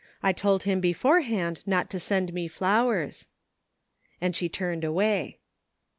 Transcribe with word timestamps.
I 0.23 0.33
told 0.33 0.63
him 0.63 0.79
beforehand 0.81 1.61
not 1.67 1.87
to 1.91 1.99
send 1.99 2.33
me 2.33 2.47
flowers." 2.47 3.27
And 4.19 4.35
she 4.35 4.49
turned 4.49 4.83
away. 4.83 5.37